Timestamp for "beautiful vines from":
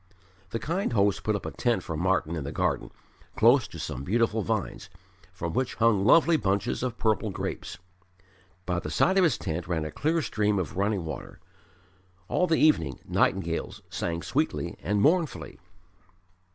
4.03-5.53